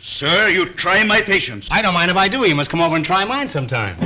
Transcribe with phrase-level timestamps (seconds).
[0.00, 1.66] Sir, you try my patience.
[1.72, 2.48] I don't mind if I do.
[2.48, 3.96] You must come over and try mine sometime.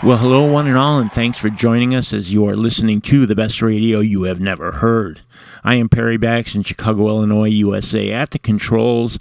[0.00, 3.26] Well, hello, one and all, and thanks for joining us as you are listening to
[3.26, 5.22] the best radio you have never heard.
[5.64, 9.18] I am Perry Bax in Chicago, Illinois, USA, at the controls.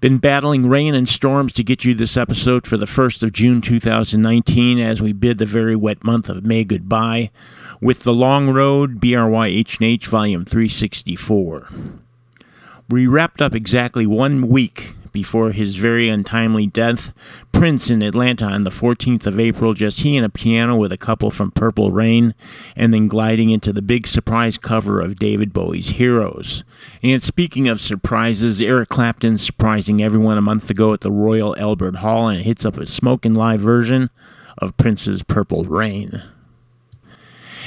[0.00, 3.60] Been battling rain and storms to get you this episode for the 1st of June
[3.60, 7.32] 2019 as we bid the very wet month of May goodbye
[7.80, 11.68] with The Long Road, BRYHNH Volume 364.
[12.88, 17.12] We wrapped up exactly one week before his very untimely death.
[17.52, 20.96] Prince in Atlanta on the 14th of April, just he and a piano with a
[20.96, 22.34] couple from Purple Rain,
[22.74, 26.64] and then gliding into the big surprise cover of David Bowie's Heroes.
[27.02, 31.96] And speaking of surprises, Eric Clapton surprising everyone a month ago at the Royal Albert
[31.96, 34.10] Hall and hits up a smoking live version
[34.58, 36.22] of Prince's Purple Rain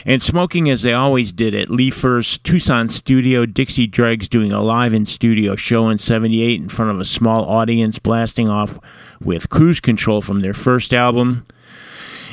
[0.05, 3.45] and smoking as they always did at Lee First's Tucson studio.
[3.45, 7.43] Dixie Dregs doing a live in studio show in 78 in front of a small
[7.45, 8.79] audience, blasting off
[9.19, 11.43] with Cruise Control from their first album.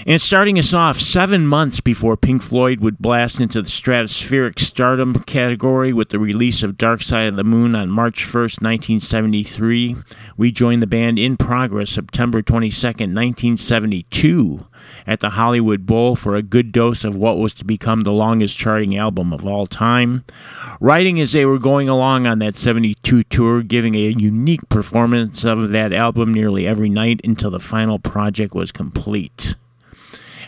[0.05, 5.23] And starting us off seven months before Pink Floyd would blast into the stratospheric stardom
[5.23, 9.97] category with the release of Dark Side of the Moon on March 1st, 1973,
[10.37, 14.67] we joined the band in progress September 22nd, 1972,
[15.07, 18.57] at the Hollywood Bowl for a good dose of what was to become the longest
[18.57, 20.25] charting album of all time.
[20.81, 25.71] Writing as they were going along on that 72 tour, giving a unique performance of
[25.71, 29.55] that album nearly every night until the final project was complete.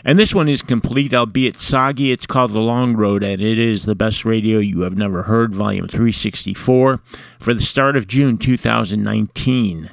[0.07, 2.11] And this one is complete, albeit soggy.
[2.11, 5.55] It's called The Long Road, and it is the best radio you have never heard,
[5.55, 6.99] volume 364,
[7.39, 9.89] for the start of June 2019.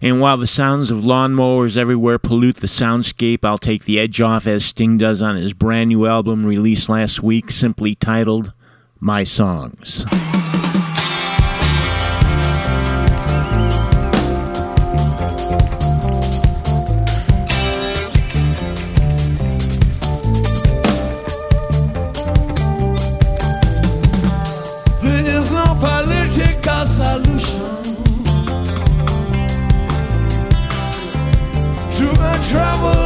[0.00, 4.46] And while the sounds of lawnmowers everywhere pollute the soundscape, I'll take the edge off
[4.46, 8.52] as Sting does on his brand new album released last week, simply titled
[9.00, 10.04] My Songs.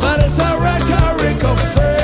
[0.00, 2.03] But it's a rhetoric of failure.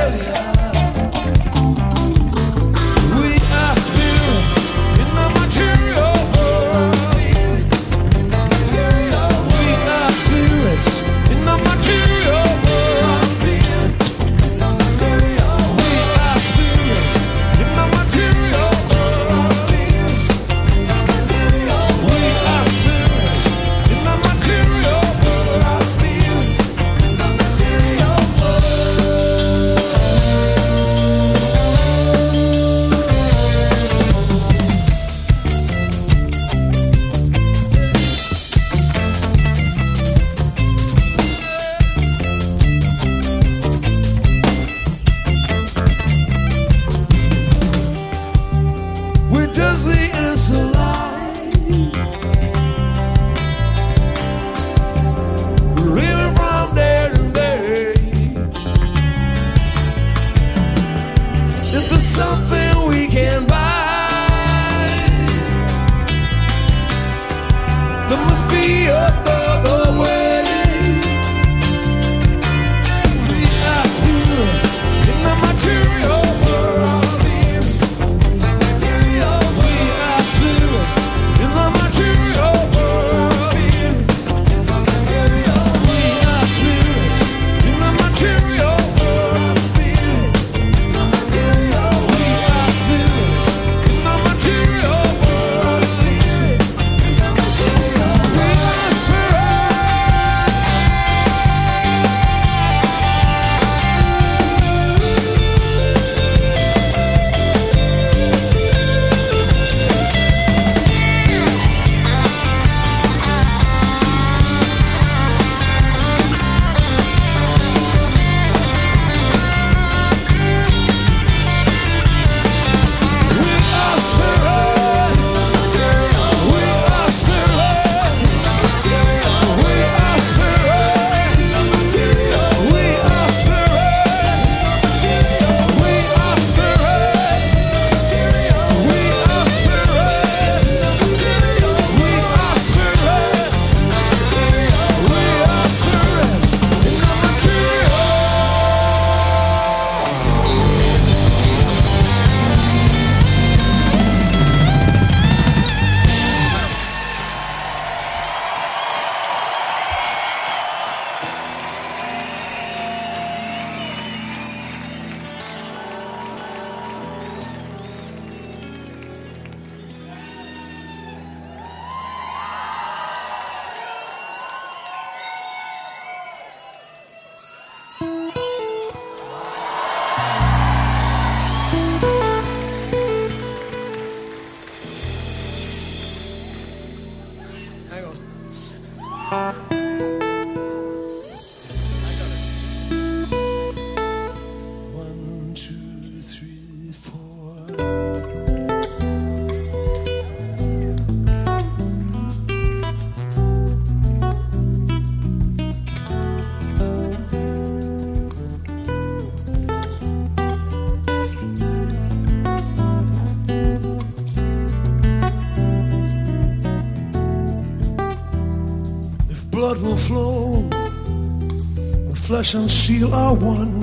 [222.41, 223.79] Flesh and seal are one,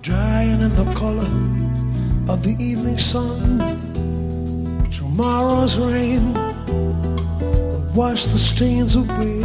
[0.00, 1.32] drying in the color
[2.32, 3.58] of the evening sun.
[4.90, 9.42] Tomorrow's rain will wash the stains away.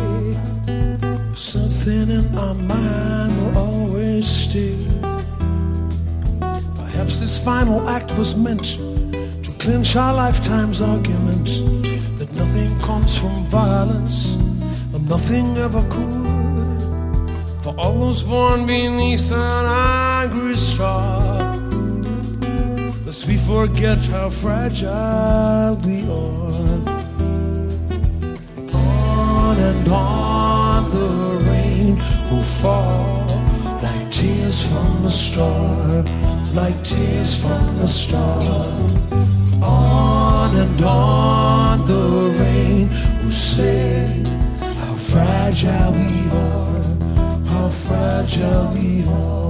[1.35, 4.87] Something in our mind will always stay.
[6.77, 8.77] Perhaps this final act was meant
[9.43, 11.47] to clinch our lifetime's argument
[12.17, 14.35] that nothing comes from violence
[14.95, 16.16] and nothing ever could.
[17.77, 21.53] All those born beneath an angry star,
[23.05, 26.81] lest we forget how fragile we are.
[28.73, 31.09] On and on the
[31.49, 31.95] rain
[32.31, 33.27] will fall
[33.83, 36.03] like tears from a star,
[36.53, 38.65] like tears from a star.
[39.61, 42.89] On and on the rain
[43.23, 44.23] will say
[44.59, 46.76] how fragile we are,
[47.97, 49.46] fragile we are.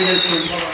[0.00, 0.67] You.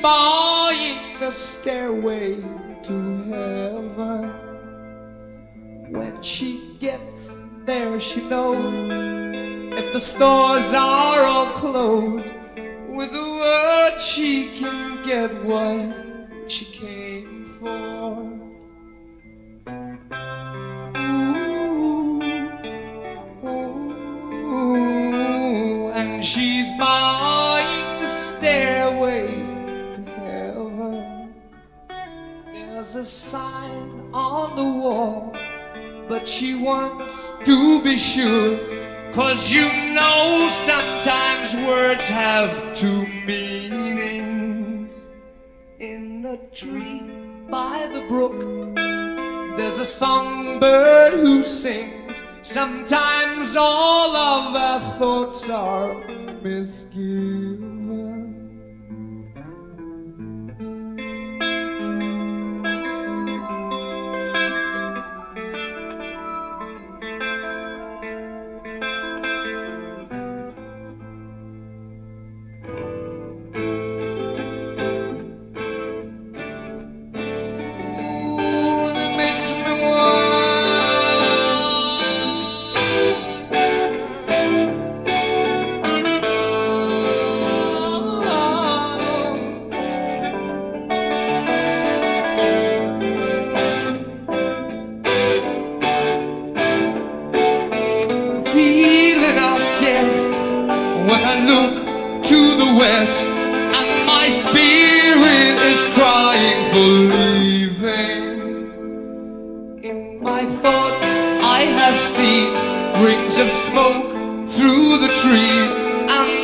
[0.00, 2.36] Buying a stairway
[2.84, 4.32] to heaven.
[5.90, 7.28] When she gets
[7.66, 8.90] there, she knows
[9.78, 12.32] if the stores are all closed,
[12.88, 18.40] with a word she can get what she came for.
[26.22, 29.29] She's buying the stairway
[32.92, 35.32] There's a sign on the wall,
[36.08, 39.12] but she wants to be sure.
[39.12, 39.62] Cause you
[39.94, 44.90] know sometimes words have two meanings.
[45.78, 47.02] In the tree
[47.48, 48.74] by the brook,
[49.56, 52.16] there's a songbird who sings.
[52.42, 55.94] Sometimes all of our thoughts are
[56.42, 57.79] misgiven.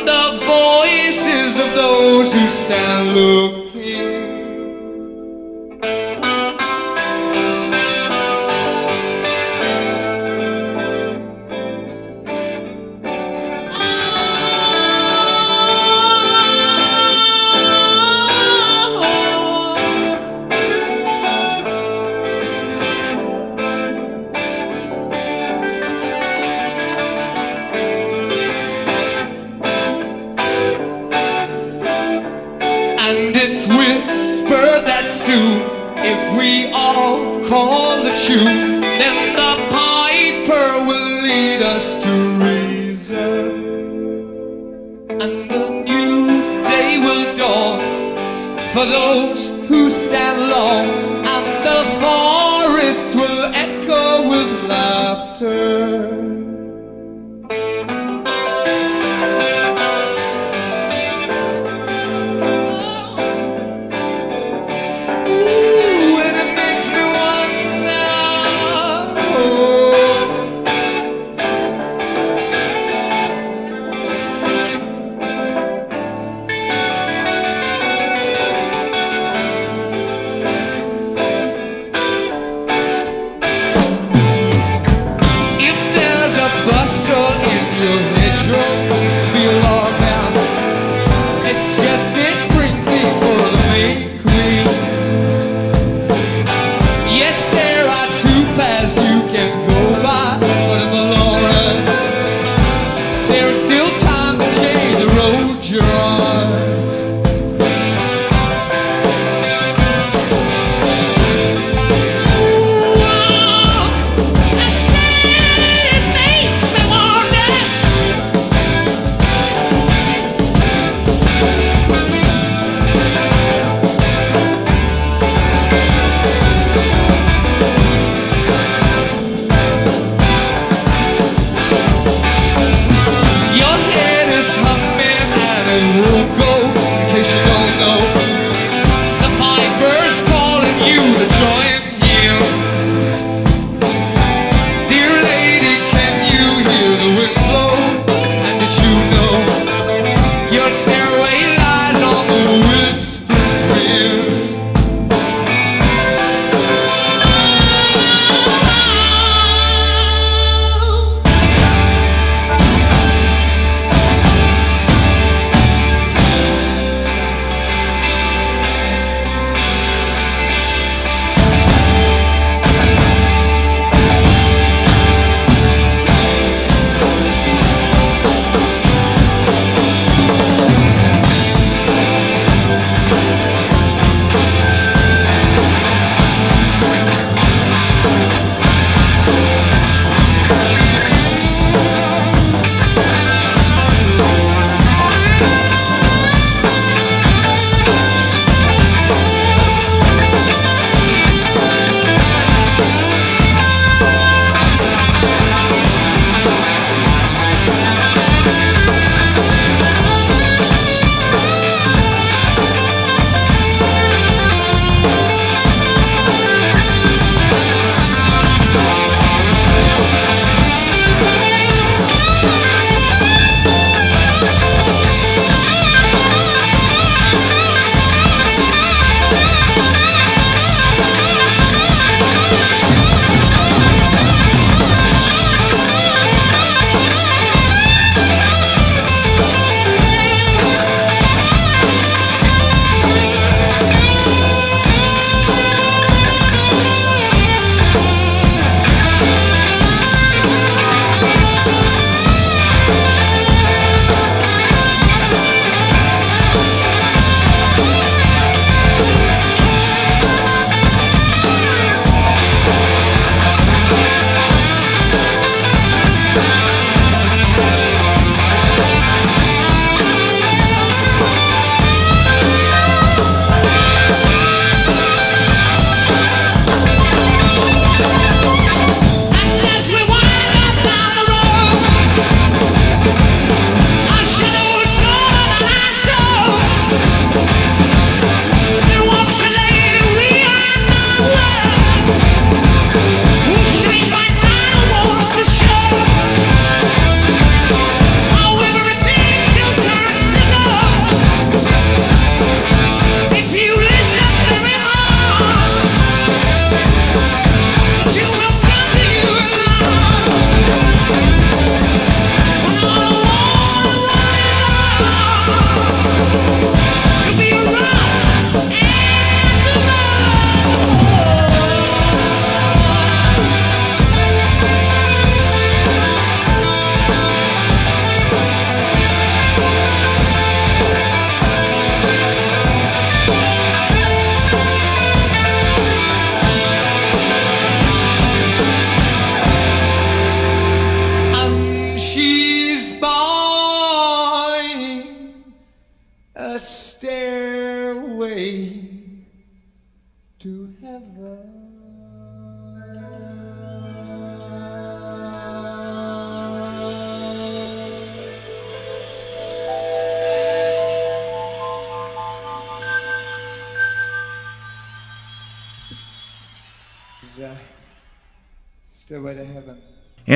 [0.05, 3.56] The voices of those who stand looking.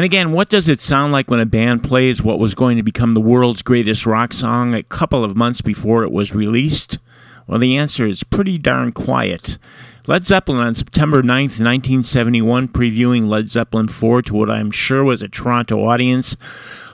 [0.01, 2.81] And again, what does it sound like when a band plays what was going to
[2.81, 6.97] become the world's greatest rock song a couple of months before it was released?
[7.45, 9.59] Well, the answer is pretty darn quiet.
[10.07, 15.21] Led Zeppelin on September 9th, 1971, previewing Led Zeppelin 4 to what I'm sure was
[15.21, 16.35] a Toronto audience,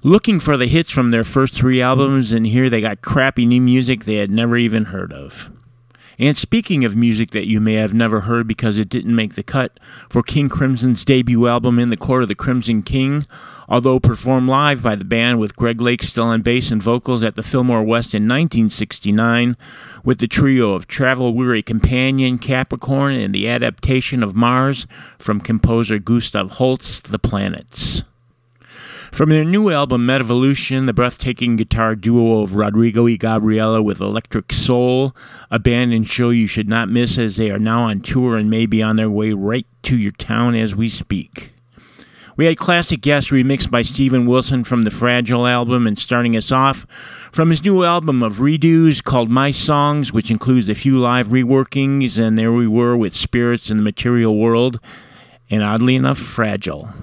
[0.04, 3.62] looking for the hits from their first three albums, and here they got crappy new
[3.62, 5.50] music they had never even heard of.
[6.19, 9.44] And speaking of music that you may have never heard because it didn't make the
[9.44, 9.80] cut,
[10.10, 13.27] for King Crimson's debut album In the Court of the Crimson King,
[13.69, 17.35] although performed live by the band with Greg Lake still on bass and vocals at
[17.35, 19.56] the Fillmore West in 1969,
[20.03, 24.88] with the trio of Travel Weary Companion, Capricorn, and the adaptation of Mars
[25.19, 28.02] from composer Gustav Holst, The Planets.
[29.18, 34.53] From their new album, Mettavolution, the breathtaking guitar duo of Rodrigo y Gabriela with Electric
[34.53, 35.15] Soul,
[35.49, 38.48] a band and show you should not miss as they are now on tour and
[38.48, 41.52] may be on their way right to your town as we speak.
[42.35, 46.52] We had classic Yes remixed by Steven Wilson from the Fragile album, and starting us
[46.52, 46.85] off
[47.31, 52.19] from his new album of redos called My Songs, which includes a few live reworkings,
[52.19, 54.80] and there we were with Spirits in the Material World,
[55.49, 56.94] and oddly enough, Fragile.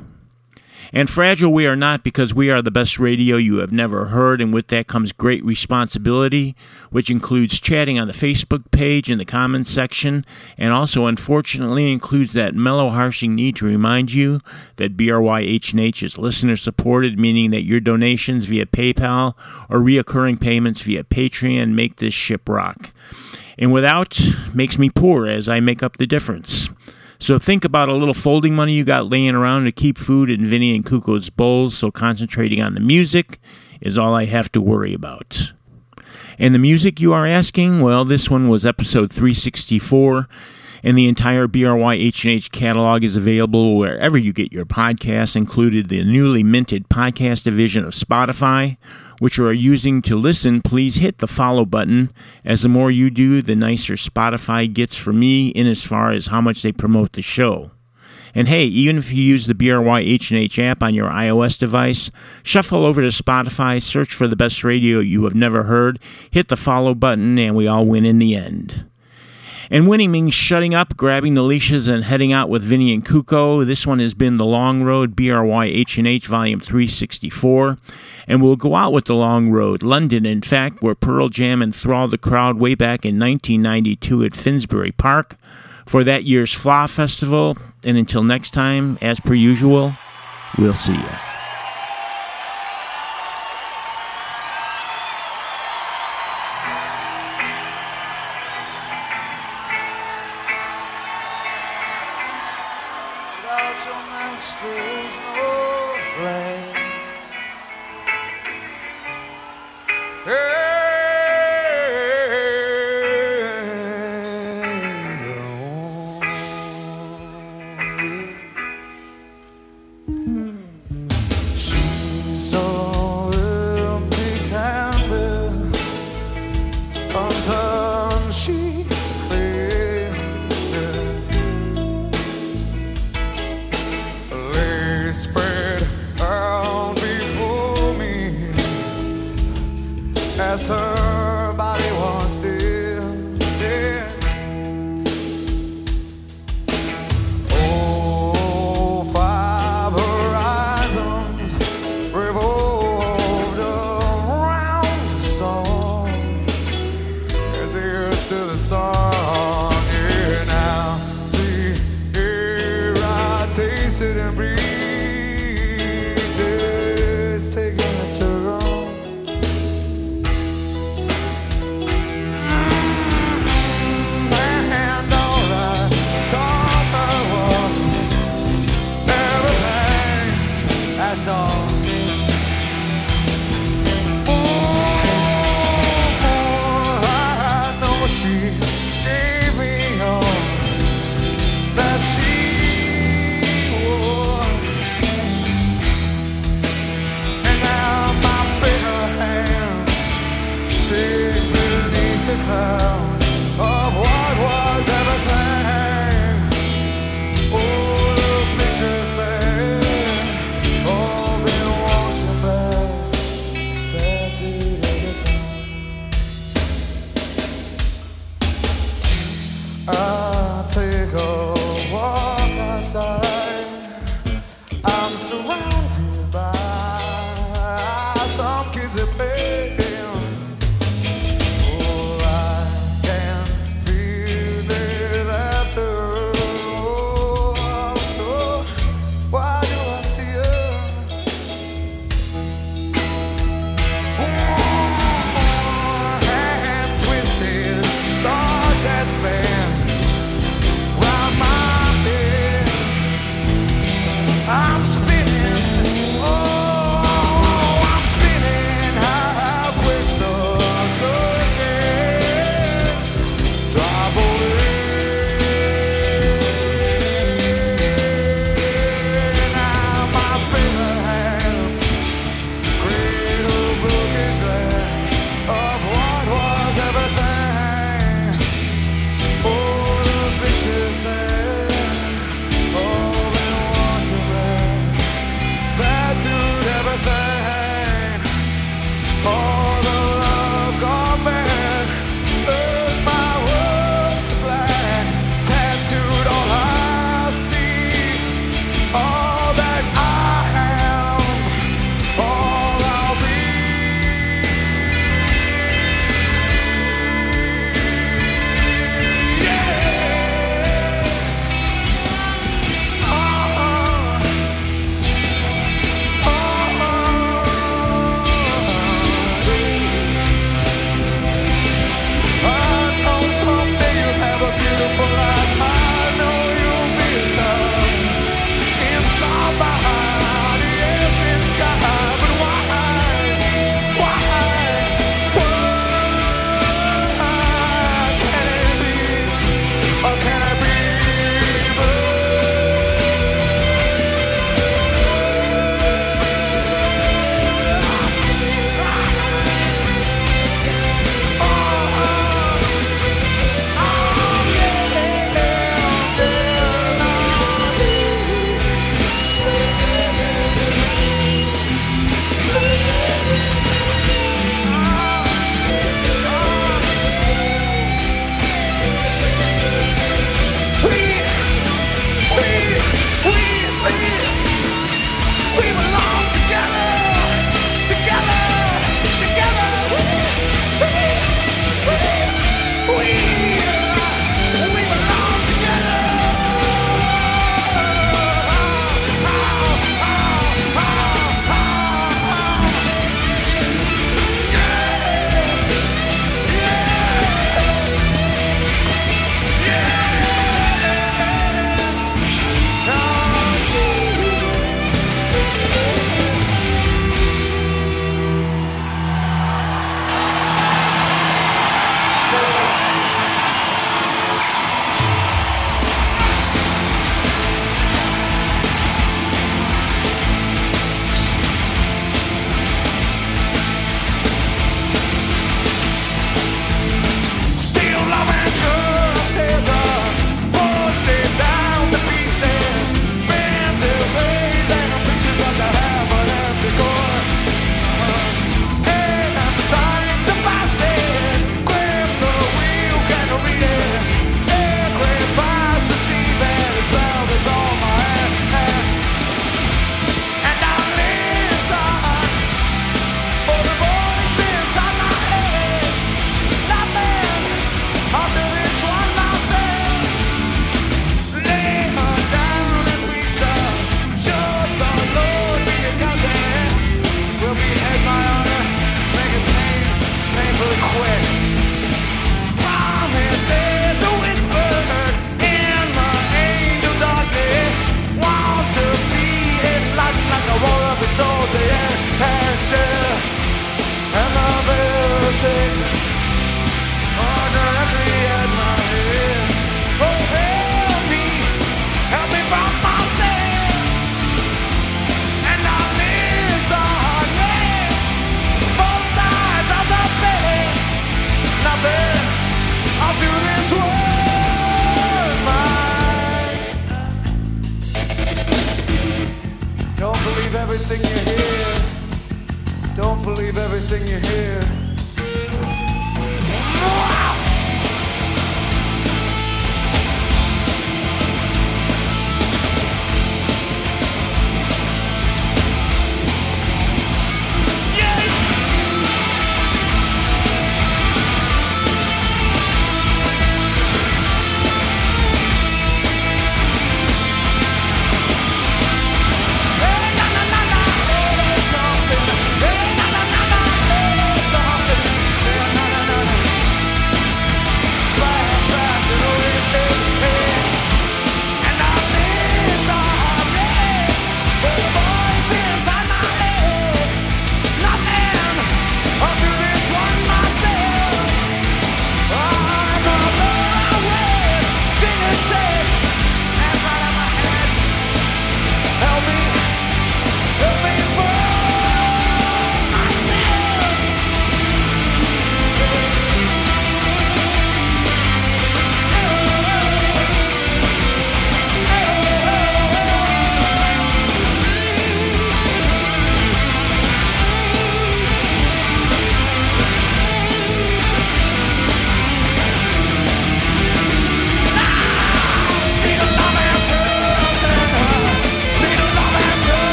[0.97, 4.41] And fragile we are not because we are the best radio you have never heard,
[4.41, 6.55] and with that comes great responsibility,
[6.91, 10.25] which includes chatting on the Facebook page in the comments section,
[10.57, 14.39] and also unfortunately includes that mellow harshing need to remind you
[14.77, 19.35] that BRYHNH is listener supported, meaning that your donations via PayPal
[19.69, 22.93] or reoccurring payments via Patreon make this ship rock.
[23.59, 24.21] And without
[24.55, 26.69] makes me poor as I make up the difference.
[27.25, 30.45] So think about a little folding money you got laying around to keep food in
[30.45, 33.39] Vinny and Kuko's bowls, so concentrating on the music
[33.81, 35.55] is all I have to worry about.
[36.39, 37.81] And the music you are asking?
[37.81, 40.29] Well, this one was episode 364,
[40.83, 46.43] and the entire BRYHNH catalog is available wherever you get your podcasts, included the newly
[46.43, 48.77] minted podcast division of Spotify,
[49.19, 52.13] which you are using to listen, please hit the follow button,
[52.45, 56.29] as the more you do, the nicer Spotify gets for me in as far as
[56.29, 57.71] how much they promote the show.
[58.35, 62.11] And hey, even if you use the BRYHNH app on your iOS device,
[62.43, 66.01] shuffle over to Spotify, search for the best radio you have never heard,
[66.31, 68.85] hit the follow button, and we all win in the end.
[69.71, 73.65] And winning means shutting up, grabbing the leashes, and heading out with Vinny and Kuko.
[73.67, 77.79] This one has been The Long Road, BRYHNH Volume 364.
[78.27, 82.11] And we'll go out with The Long Road, London, in fact, where Pearl Jam enthralled
[82.11, 85.37] the crowd way back in 1992 at Finsbury Park
[85.87, 87.57] for that year's Fleadh Festival.
[87.85, 89.93] And until next time, as per usual,
[90.59, 91.34] we'll see you.